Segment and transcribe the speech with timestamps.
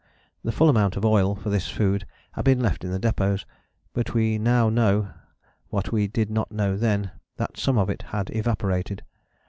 [0.43, 3.45] The full amount of oil for this food had been left in the depôts;
[3.93, 5.13] but we know now
[5.69, 9.03] what we did not know then, that some of it had evaporated.